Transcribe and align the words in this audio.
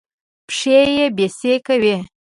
پښې 0.47 0.79
يې 0.97 1.05
بېسېکه 1.17 1.75
وې. 1.81 1.95